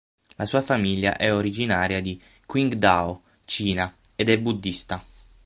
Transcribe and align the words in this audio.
La 0.37 0.47
sua 0.47 0.63
famiglia 0.63 1.15
è 1.15 1.31
originaria 1.31 2.01
di 2.01 2.19
Qingdao, 2.47 3.21
Cina, 3.45 3.95
ed 4.15 4.29
è 4.29 4.39
buddista. 4.39 4.99